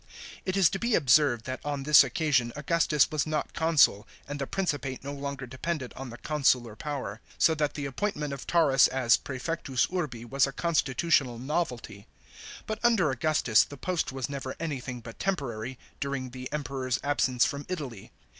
It 0.45 0.57
is 0.57 0.67
to 0.71 0.79
be 0.79 0.95
observed 0.95 1.45
that 1.45 1.59
on 1.63 1.83
this 1.83 2.03
occasion 2.03 2.51
Augustus 2.55 3.05
v/as 3.05 3.27
not 3.27 3.53
consul, 3.53 4.07
and 4.27 4.41
the 4.41 4.47
Principate 4.47 5.03
no 5.03 5.13
longer 5.13 5.45
depended 5.45 5.93
on 5.95 6.09
the 6.09 6.17
consular 6.17 6.75
power; 6.75 7.21
so 7.37 7.53
that 7.53 7.75
the 7.75 7.85
appointment 7.85 8.33
of 8.33 8.47
Taurus 8.47 8.87
as 8.87 9.15
prspfectus 9.15 9.87
urbi 9.91 10.27
was 10.27 10.47
a 10.47 10.51
constitutional 10.53 11.37
novelty. 11.37 12.07
But, 12.65 12.79
under 12.83 13.11
Augustus, 13.11 13.63
the 13.63 13.77
post 13.77 14.11
was 14.11 14.27
never 14.27 14.55
anything 14.59 15.01
but 15.01 15.19
temporary, 15.19 15.77
during 15.99 16.31
the 16.31 16.49
Emperor's 16.51 16.99
absence 17.03 17.45
from 17.45 17.67
Italy. 17.69 18.11